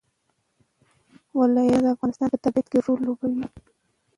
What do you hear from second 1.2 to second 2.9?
ولایتونه د افغانستان په طبیعت کې